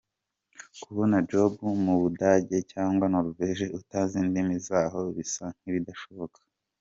[0.81, 1.53] Kubona job
[1.85, 6.39] mu budage cg Norvege utazi indimi zaho bisa nkibidashoboka.